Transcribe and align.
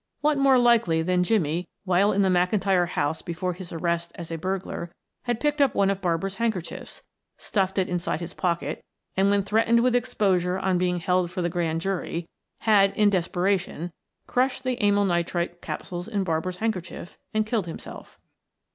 What 0.21 0.39
more 0.39 0.57
likely 0.57 1.03
than 1.03 1.21
that 1.21 1.27
Jimmie, 1.27 1.69
while 1.85 2.11
in 2.11 2.23
the 2.23 2.29
McIntyre 2.29 2.87
house 2.87 3.21
before 3.21 3.53
his 3.53 3.71
arrest 3.71 4.11
as 4.15 4.31
a 4.31 4.35
burglar, 4.39 4.91
had 5.25 5.39
picked 5.39 5.61
up 5.61 5.75
one 5.75 5.91
of 5.91 6.01
Barbara's 6.01 6.37
handkerchiefs, 6.37 7.03
stuffed 7.37 7.77
it 7.77 7.87
inside 7.87 8.19
his 8.19 8.33
pocket, 8.33 8.83
and 9.15 9.29
when 9.29 9.43
threatened 9.43 9.81
with 9.83 9.95
exposure 9.95 10.57
on 10.57 10.79
being 10.79 10.97
held 11.01 11.29
for 11.29 11.43
the 11.43 11.49
grand 11.49 11.81
jury, 11.81 12.27
had, 12.61 12.97
in 12.97 13.11
desperation, 13.11 13.91
crushed 14.25 14.63
the 14.63 14.81
amyl 14.81 15.05
nitrite 15.05 15.61
capsules 15.61 16.07
in 16.07 16.23
Barbara's 16.23 16.57
handkerchief 16.57 17.19
and 17.31 17.45
killed 17.45 17.67
himself. 17.67 18.17